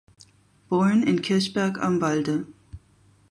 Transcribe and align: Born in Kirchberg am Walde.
Born 0.67 1.03
in 1.07 1.21
Kirchberg 1.21 1.77
am 1.77 2.01
Walde. 2.01 2.47